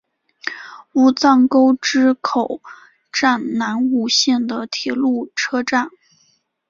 [0.93, 2.59] 武藏沟之口
[3.11, 5.89] 站南武线的铁路车站。